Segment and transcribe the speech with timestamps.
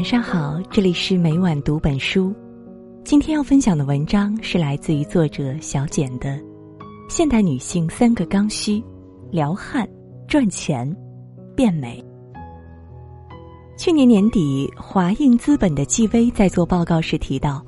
[0.00, 2.34] 晚上好，这里是每晚读本书。
[3.04, 6.30] 今天要分享的文章是来自于作者小简的
[7.10, 8.82] 《现代女性三个刚需：
[9.30, 9.86] 撩汉、
[10.26, 10.90] 赚钱、
[11.54, 12.02] 变美》。
[13.76, 17.62] 去年年底，华映资本的纪薇在做报告时提到，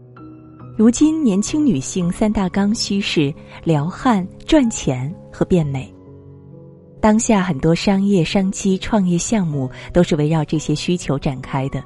[0.75, 3.31] 如今年轻女性三大刚需是
[3.63, 5.95] 撩汉、赚钱和变美。
[6.99, 11.85] 当下很多商业商机、创业项目都是围绕这些需求展开的。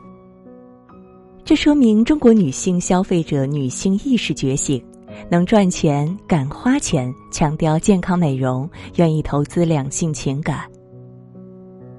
[1.47, 4.85] 这说明中国女性消费者女性意识觉醒，
[5.31, 10.69] 能赚钱、敢花钱，强调健康美容，愿意投资两性情感。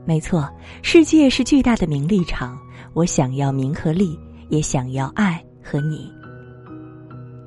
[0.03, 0.49] 没错，
[0.81, 2.59] 世界是巨大的名利场，
[2.93, 4.19] 我想要名和利，
[4.49, 6.11] 也想要爱和你。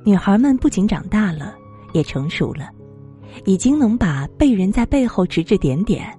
[0.02, 1.54] 女孩们不仅长大了，
[1.92, 2.70] 也成熟了。
[3.44, 6.18] 已经能把被人在背后指指点点，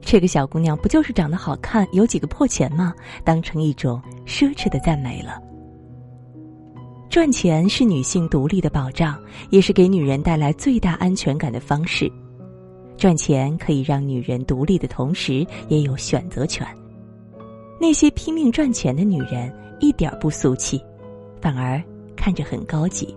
[0.00, 2.94] 这个小姑娘不就是长得好看、有几个破钱吗？
[3.24, 5.40] 当成一种奢侈的赞美了。
[7.08, 9.18] 赚钱是女性独立的保障，
[9.50, 12.10] 也是给女人带来最大安全感的方式。
[12.96, 16.66] 赚钱可以让女人独立的同时，也有选择权。
[17.80, 20.80] 那些拼命赚钱的女人一点不俗气，
[21.40, 21.82] 反而
[22.14, 23.14] 看着很高级。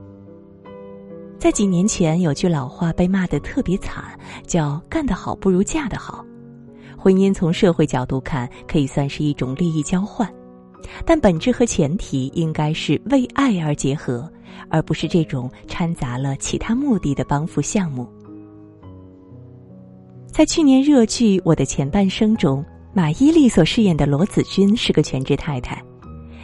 [1.37, 6.25] 在几年前，有句老话被骂得特别惨，叫“干得好不如嫁得好”。
[7.03, 10.33] 婚姻从社会角度看，可以算是一种利益交换，
[11.05, 14.31] 但本质和前提应该是为爱而结合，
[14.69, 18.07] 而不是这种掺杂了其他目的的帮扶项目。
[20.27, 25.83] 在去年热剧《我的前半生》中，马伊琍所饰演的罗子君是个全职太太。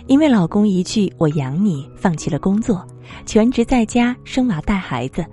[0.07, 2.85] 因为老公一句“我养你”，放弃了工作，
[3.25, 5.25] 全职在家生娃带孩子。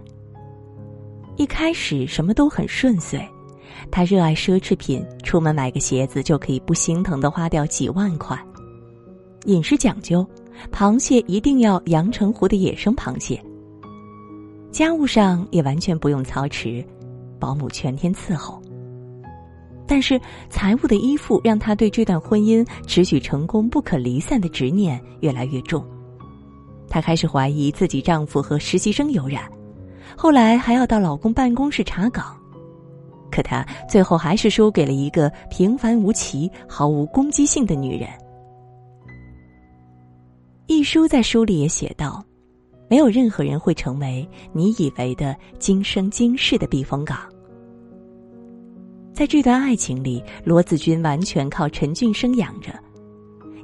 [1.37, 3.21] 一开始什么都很顺遂，
[3.91, 8.39] 她热爱奢侈品，出门买个鞋子就可以不心疼的花掉几万块。
[9.45, 10.27] 饮食讲究，
[10.73, 13.43] 螃蟹一定要阳澄湖的野生螃蟹。
[14.71, 16.85] 家务上也完全不用操持，
[17.39, 18.61] 保姆全天伺候。
[19.87, 20.21] 但是
[20.51, 25.87] 财务的依附让她对这段婚姻持续成功不可离散的执念越来越重，
[26.89, 29.45] 她开始怀疑自己丈夫和实习生有染，
[30.17, 32.37] 后来还要到老公办公室查岗，
[33.31, 38.09] 可他最后还是输给了一个平凡无奇、毫无攻击性的女人。
[40.67, 42.25] 一书在书里也写道
[42.91, 47.19] ：“没有任何人会成为你以为的今生今世的避风港。”
[49.15, 52.71] 在这段爱情里，罗子君完全靠陈俊生养着，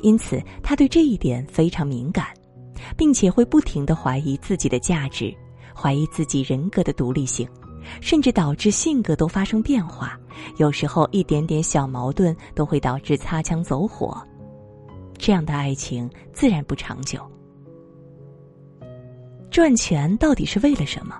[0.01, 2.29] 因此他对这一点非常敏感，
[2.97, 5.35] 并且会不停的怀疑自己的价值，
[5.75, 7.47] 怀疑自己人格的独立性，
[8.01, 10.19] 甚至导致性格都发生变化。
[10.57, 14.21] 有时候一点点小矛盾都会导致擦枪走火，
[15.17, 17.21] 这样的爱情自然不长久。
[19.51, 21.19] 赚钱到底是为了什么？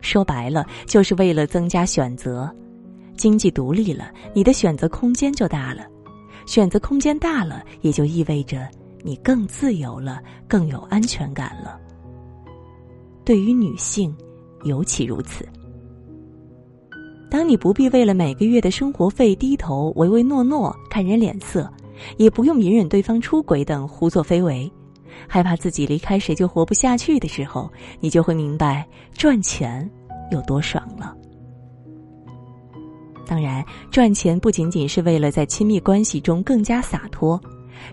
[0.00, 2.52] 说白了，就是为了增加选择。
[3.14, 5.86] 经济独立了，你的选择空间就大了，
[6.46, 8.66] 选择空间大了，也就意味着
[9.02, 11.78] 你更自由了，更有安全感了。
[13.24, 14.16] 对于女性，
[14.64, 15.46] 尤其如此。
[17.32, 21.66] 当你不必为了每个月的生活费低头唯唯诺诺、看人脸色，
[22.18, 24.70] 也不用隐忍对方出轨等胡作非为，
[25.26, 29.90] 害怕自己离开谁就活不下去的时候，你就会明白赚钱
[30.30, 31.16] 有多爽了。
[33.26, 37.40] 当然，赚钱不仅仅是为了在亲密关系中更加洒脱，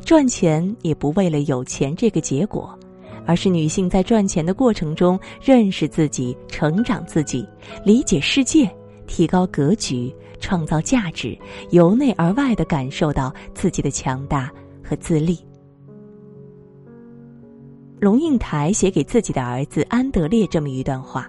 [0.04, 2.78] 赚钱也不为了有钱这个结果，
[3.26, 7.48] 而是女性在赚钱的过程中认识自己、成长自己、
[7.86, 8.70] 理解世界、
[9.10, 11.36] 提高格局、创造价值，
[11.72, 14.52] 由内而外的感受到自己的强大
[14.84, 15.38] 和自立。
[18.00, 21.28] 龙应台写给自己的儿子安德烈这么一段话。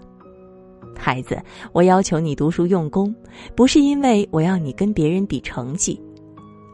[0.95, 1.43] 孩子，
[1.73, 3.13] 我要求你读书用功，
[3.57, 5.99] 不是因为我要你跟别人比成绩，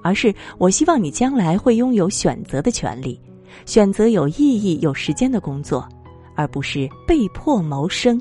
[0.03, 3.19] 而是我希望你将来会拥有选择的权利，
[3.65, 5.89] 选择有意义、有时间的工作，
[6.35, 8.21] 而不是被迫谋生。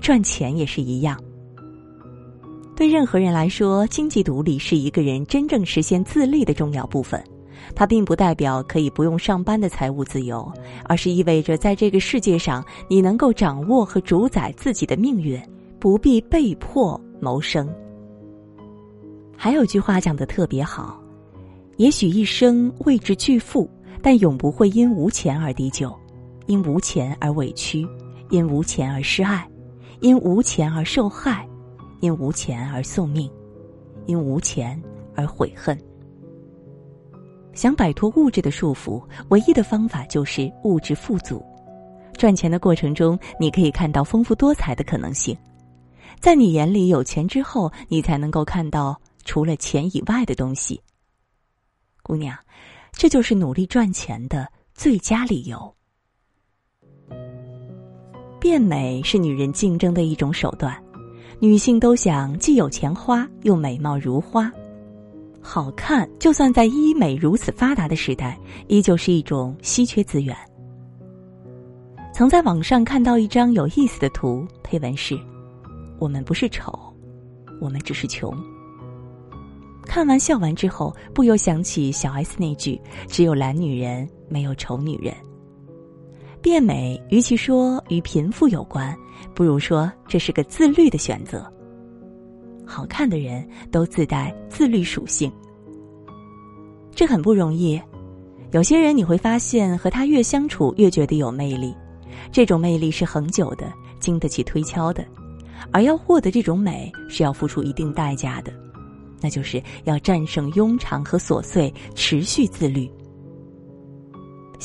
[0.00, 1.20] 赚钱也是一样。
[2.76, 7.20] 对任何人来说，经济独立是一个人真正实现自立的重要部分。
[7.74, 10.52] 它并不代表可以不用上班的财务自由，
[10.84, 15.42] 而是意味着在这个世界上，你能够掌握和主宰自己的命运，
[15.80, 17.66] 不必被迫谋生。
[19.34, 21.00] 还有句话讲的特别好：，
[21.78, 23.68] 也许一生为之巨富，
[24.02, 25.90] 但永不会因无钱而低就，
[26.44, 27.88] 因无钱而委屈，
[28.28, 29.48] 因无钱而失爱，
[30.00, 31.48] 因无钱而受害，
[32.00, 33.30] 因无钱而送命，
[34.06, 34.80] 因无钱
[35.14, 35.78] 而悔恨。
[37.52, 41.44] 想摆脱物质的束缚，唯一的方法就是物质富足。
[42.18, 45.36] 赚钱的过程中，你可以看到丰富多彩的可能性。
[46.20, 50.80] 在你眼里有钱之后，你才能够看到除了钱以外的东西。
[52.02, 52.36] 姑娘，
[52.92, 55.74] 这就是努力赚钱的最佳理由。
[58.40, 60.82] 变美是女人竞争的一种手段，
[61.38, 64.50] 女性都想既有钱花又美貌如花。
[65.42, 68.38] 好看，就算在医美如此发达的时代，
[68.68, 70.34] 依旧是一种稀缺资源。
[72.12, 75.18] 曾在网上看到一张有意思的图，配文是。
[75.98, 76.72] 我们不是丑，
[77.60, 78.34] 我们只是穷。
[79.84, 85.14] 看完笑完之后，不由想起小 S 那句：“只有懒女人，没有丑女人。”
[86.46, 88.96] 变美，与其说与贫富有关，
[89.34, 91.44] 不如说这是个自律的选择。
[92.64, 95.28] 好看的人都自带自律属性，
[96.94, 97.82] 这很不容易。
[98.52, 101.74] 有些人你会发现，和他越相处越觉得有魅力，
[102.30, 105.04] 这种魅力是恒久的，经得起推敲的。
[105.72, 108.52] 而要获得这种美，是要付出一定代价的，
[109.20, 112.88] 那就是要战胜庸常和琐碎，持续自律。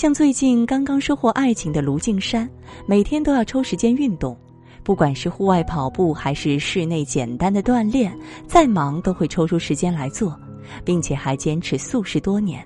[0.01, 2.50] 像最近刚刚收获爱情的卢靖姗，
[2.88, 4.36] 每天都要抽时间运动，
[4.81, 8.12] 不管是户外跑步还是室内简单的锻炼，
[8.48, 10.36] 再忙都会抽出时间来做，
[10.83, 12.65] 并且还坚持素食多年。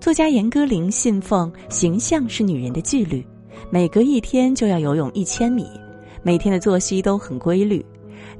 [0.00, 3.24] 作家严歌苓信奉形象是女人的纪律，
[3.70, 5.64] 每隔一天就要游泳一千米。
[6.24, 7.86] 每天的作息都很规律，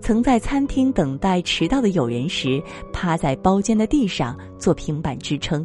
[0.01, 2.61] 曾在餐厅等待迟到的友人时，
[2.93, 5.65] 趴在包间的地上做平板支撑。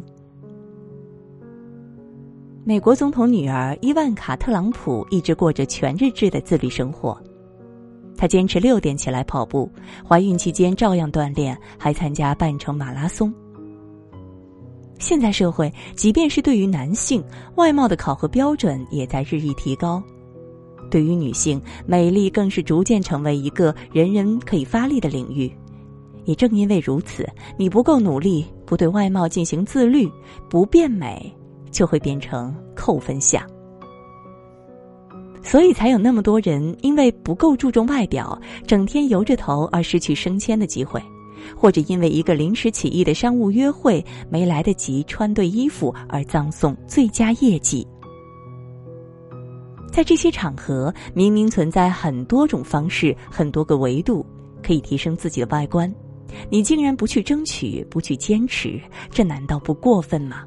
[2.68, 7.16] 美国总统女儿伊万卡·特朗普一直过着全日制的自律生活，
[8.16, 9.70] 她坚持六点起来跑步，
[10.04, 13.32] 怀孕期间照样锻炼，还参加半程马拉松。
[14.98, 17.22] 现在社会，即便是对于男性，
[17.54, 20.02] 外貌的考核标准也在日益提高。
[20.90, 25.48] 对于女性，美丽更是逐渐成为一个人人可以发力的领域。
[26.24, 27.24] 也正因为如此，
[27.56, 30.10] 你不够努力，不对外貌进行自律，
[30.50, 31.32] 不变美，
[31.76, 33.44] 就会变成扣分项。
[35.42, 41.00] 所以才有那么多人因为不够注重外表，整天油着头而失去升迁的机会，
[41.54, 47.86] 或者因为一个临时起意的商务约会没来得及穿对衣服而葬送最佳业绩。
[49.92, 54.24] 在这些场合，明明存在很多种方式、很多个维度
[54.62, 55.94] 可以提升自己的外观，
[56.50, 58.80] 你竟然不去争取、不去坚持，
[59.10, 60.44] 这难道不过分吗？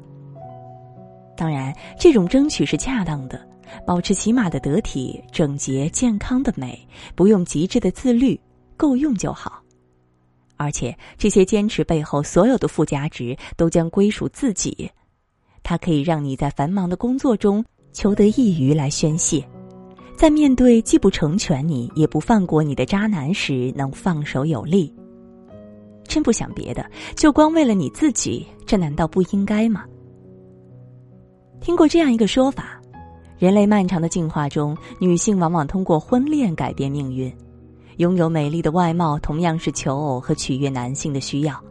[1.40, 3.40] 当然，这种争取是恰当的，
[3.86, 6.78] 保持起码的得体、整洁、健康的美，
[7.14, 8.38] 不用极致的自律，
[8.76, 9.62] 够用就好。
[10.58, 14.90] 而且，这些坚持背后所有的附加值都将归属自己，
[15.62, 17.64] 它可以让你在繁忙的工作中。
[17.94, 19.42] 求得一隅来宣泄，
[20.18, 24.94] 在面对既不成全你也不放过你的渣男时，能放手有力。
[26.04, 29.86] 真不想别的，就光为了你自己，这难道不应该吗？
[31.60, 32.80] 听过这样一个说法：
[33.38, 37.32] 人类漫长的进化中，女性往往通过婚恋改变命运。
[37.98, 41.62] 拥有美丽的外貌，同样是求偶和取悦男性的需要。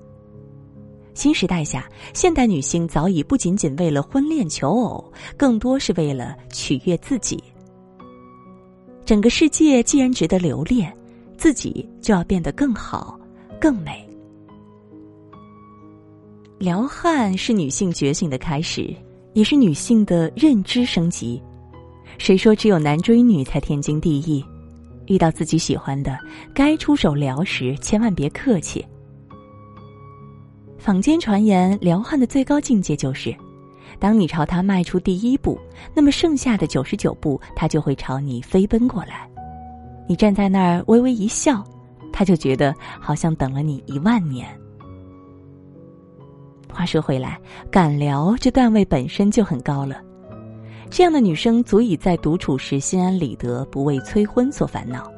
[1.16, 7.44] 新时代下，现代女性早已不仅仅为了婚恋求偶，更多是为了取悦自己。
[9.04, 10.96] 整个世界既然值得留恋，
[11.36, 13.20] 自己就要变得更好、
[13.60, 14.08] 更美。
[16.60, 18.96] 撩汉是女性觉醒的开始，
[19.40, 21.42] 也是女性的认知升级。
[22.18, 24.44] 谁说只有男追女才天经地义？
[25.08, 26.20] 遇到自己喜欢的，
[26.54, 28.86] 该出手撩时，千万别客气。
[30.78, 33.34] 坊间传言，撩汉的最高境界就是，
[33.98, 35.58] 当你朝他迈出第一步，
[35.96, 39.26] 那么剩下的九十九步，他就会朝你飞奔过来。
[40.06, 41.64] 你站在那儿微微一笑，
[42.12, 44.46] 他就觉得好像等了你一万年。
[46.72, 47.40] 话说回来，
[47.72, 50.02] 敢聊这段位本身就很高了，
[50.90, 55.12] 这样的女生足以在独处时心安理得，不为催婚所烦恼。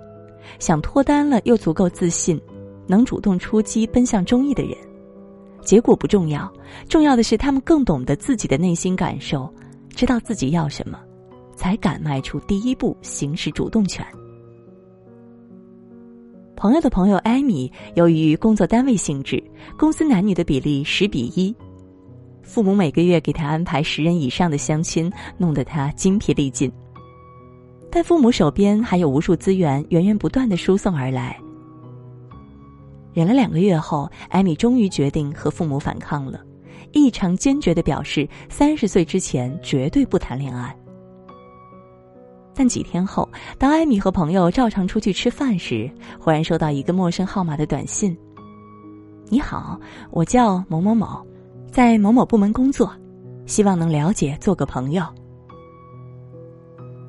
[0.60, 2.42] 想脱单了又足够自信，
[2.88, 4.76] 能主动出击奔向中意的人。
[5.62, 6.52] 结果不重要，
[6.90, 9.48] 重要的是他们更懂得自己的内心感受，
[9.90, 11.00] 知道自己要什么，
[11.56, 14.06] 才敢迈出第一步，行使主动权。
[16.62, 19.44] 朋友的朋友艾米，由于工作单位性质，
[19.80, 21.56] 公司男女的比例十比一，
[22.44, 26.72] 父母每个月给他安排十人以上的相亲，弄得他精疲力尽。
[27.90, 31.36] 但父母手边还有无数资源源源不断的输送而来。
[33.12, 36.42] 忍了两个月后，艾米终于决定和父母反抗了，
[36.92, 40.76] 异常坚决的表示，三十岁之前绝对不谈恋爱。
[42.62, 43.28] 但几天后，
[43.58, 45.90] 当艾米和朋友照常出去吃饭时，
[46.20, 48.16] 忽然收到一个陌生号码的短信
[49.30, 51.26] ：“你好，我叫某某某，
[51.72, 52.94] 在某某部门工作，
[53.48, 55.04] 希望能了解，做个朋友。”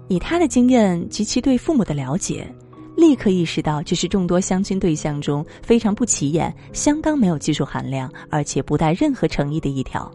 [0.09, 2.51] 以他的经验及其对父母的了解，
[2.97, 10.11] 立刻意识到这是众多相亲对象中非常不起眼、相当没有技术含量，而且不带任何诚意的一条。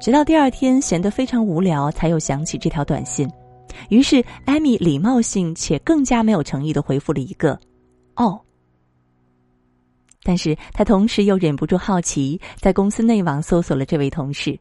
[0.00, 3.28] 直到第二天闲得非常无聊，才又想起这条短信，
[3.88, 7.58] 于是艾米礼貌性且更加没有诚意的回复了一个
[8.16, 8.40] “哦”。
[10.22, 14.58] 但是他同时又忍不住好奇，在公司内网搜索了这位同事，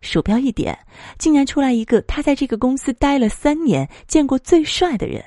[0.00, 0.76] 鼠标一点，
[1.18, 5.24] 竟然出来一个他在这个公司待了三年、见过最帅的人，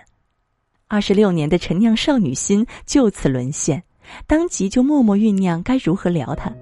[0.87, 3.81] 二十六年的陈酿少女心就此沦陷，
[4.27, 6.53] 当即就默默酝酿该如何聊他。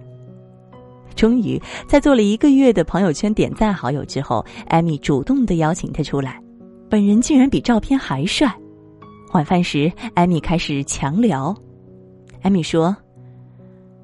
[1.16, 6.40] 终于，在做了一个月的朋友圈点赞好友之后，艾米主动的邀请他出来，
[6.90, 8.54] 本人竟然比照片还帅。
[9.34, 11.56] 晚饭时，艾米开始强聊。
[12.42, 12.96] 艾米说：“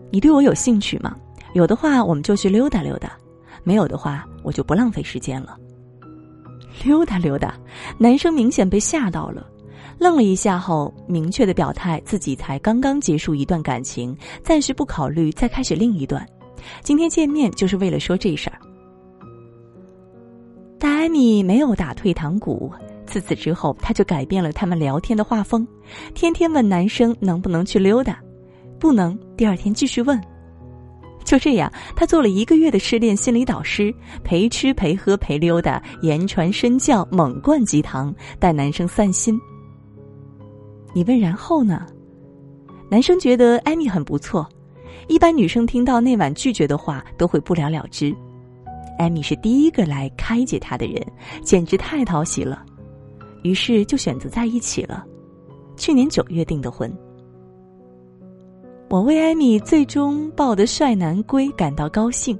[0.09, 1.15] 你对我有兴趣吗？
[1.53, 3.09] 有的话，我们就去溜达溜达；
[3.63, 5.57] 没有的话，我就不浪费时间了。”
[6.83, 7.55] 溜达溜达，
[7.97, 9.45] 男生明显被吓到了，
[9.99, 16.25] 愣了一下后，明确的表态自己才刚刚结束一段感情，暂时不考虑再开始另一段。
[16.81, 18.57] 今天见面就是为了说这事儿。
[20.79, 22.71] 但艾米没有打退堂鼓，
[23.05, 25.67] 自此之后，他就改变了他们聊天的画风，
[26.13, 28.19] 天天问男生能不能去溜达，
[28.79, 30.19] 不能，第二天继续问。
[31.23, 39.39] 就这样，他做了一个月的失恋心理导师，陪吃陪喝陪溜达，言传身教，猛灌鸡汤，带男生散心。
[40.93, 41.85] 你问然后呢？
[42.89, 44.49] 男生觉得艾米很不错。
[45.07, 48.15] 一般女生听到那晚拒绝的话，都会不了了之。
[48.97, 51.05] 艾米是第一个来开解他的人，
[51.43, 52.63] 简直太讨喜了，
[53.43, 55.05] 于是就选择在一起了。
[55.75, 56.91] 去年九月订的婚。
[58.89, 62.37] 我为艾米最终抱得帅男归感到高兴。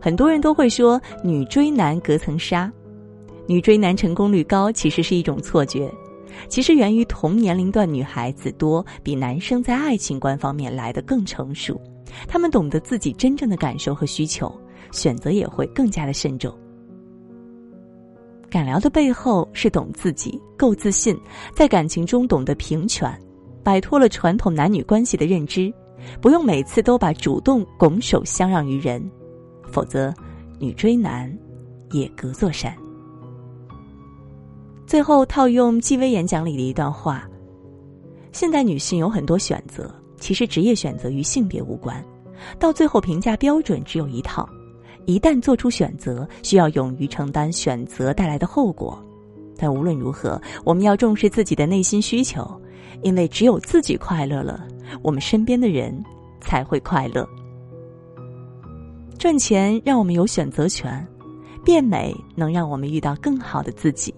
[0.00, 2.72] 很多人都会说女追男隔层纱，
[3.46, 5.92] 女追男成功率高其实是一种错觉，
[6.48, 11.80] 其实源于同年龄段女孩子多，比男生在爱情观方面来得更成熟。
[12.28, 14.52] 他们懂得自己真正的感受和需求，
[14.90, 16.52] 选择也会更加的慎重。
[18.50, 21.18] 敢聊的背后是懂自己，够自信，
[21.54, 23.10] 在感情中懂得平权，
[23.64, 25.72] 摆脱了传统男女关系的认知，
[26.20, 29.02] 不用每次都把主动拱手相让于人，
[29.70, 30.12] 否则
[30.58, 31.34] 女追男
[31.92, 32.76] 也隔座山。
[34.92, 37.26] 最后套用纪薇演讲里的一段话：
[38.30, 39.90] 现代女性有很多选择。
[40.20, 42.04] 其实职业选择与性别无关，
[42.58, 44.46] 到最后评价标准只有一套。
[45.06, 49.02] 一旦做出选择，需要勇于承担选择带来的后果。
[49.56, 52.46] 但无论如何，我们要重视自己的内心需求，
[53.00, 54.68] 因为只有自己快乐了，
[55.00, 56.04] 我们身边的人
[56.38, 57.26] 才会快乐。
[59.18, 61.02] 赚钱让我们有选择权，
[61.64, 64.14] 变美能让我们遇到更好的自己，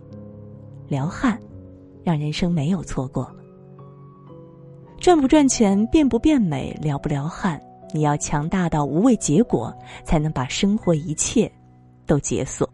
[0.88, 1.38] 撩汉
[2.02, 3.30] 让人生没有错过。
[4.98, 7.60] 赚不赚钱，变不变美，撩不撩汉，
[7.92, 11.50] 你要强大到无畏结果，才能把生活一切
[12.06, 12.68] 都解锁。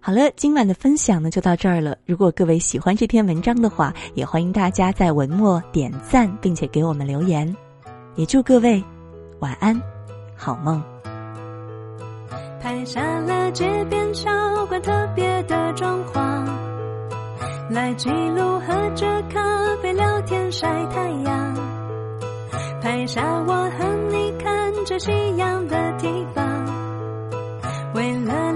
[0.00, 1.94] 好了，今晚的分享呢就到这儿了。
[2.06, 7.54] 如果各位喜欢这篇文章的话，也欢迎大家在文末点赞，并且给我们留言。
[8.16, 8.82] 也祝各位
[9.40, 9.78] 晚安，
[10.34, 10.82] 好梦。
[12.60, 14.30] 拍下了街边小
[14.66, 16.46] 馆特别的装潢，
[17.70, 19.40] 来记录喝着咖
[19.82, 20.52] 啡聊天。
[20.52, 21.54] 晒太阳，
[22.82, 26.44] 拍下我和你看着夕阳的地方。
[27.94, 28.49] 为了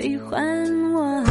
[0.00, 0.64] 喜欢
[0.94, 1.29] 我。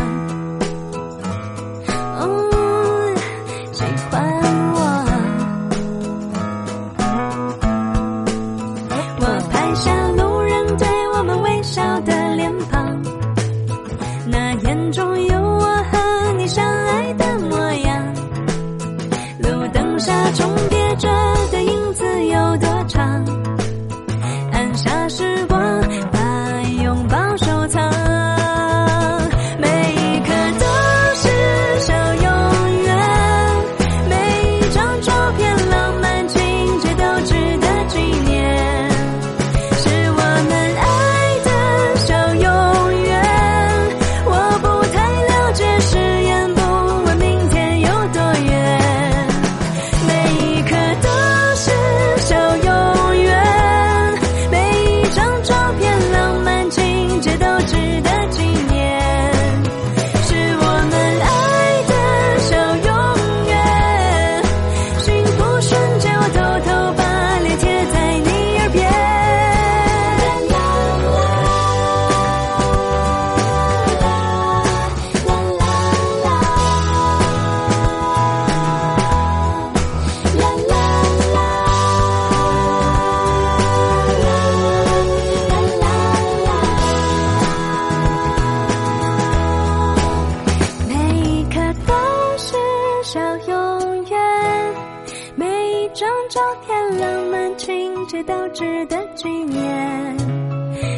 [97.19, 100.17] 我们情节都值得纪念，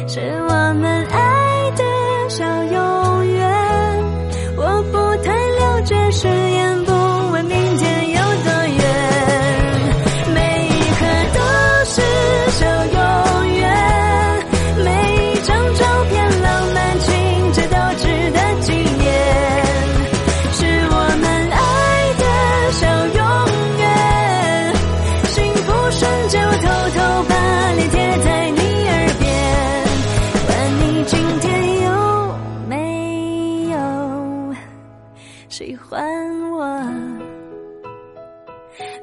[0.08, 1.84] 是我们爱的
[2.28, 2.91] 小游。
[35.82, 36.62] 喜欢我，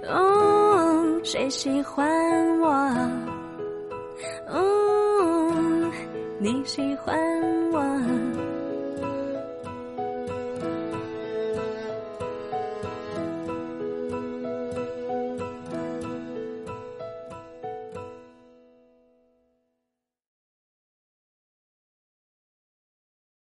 [0.08, 2.08] 哦，谁喜欢
[2.60, 2.70] 我？
[4.48, 5.92] 哦，
[6.40, 7.59] 你喜欢我。